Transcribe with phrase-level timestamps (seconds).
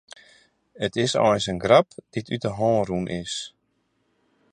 [0.83, 3.35] It is eins in grap dy't út de hân rûn is.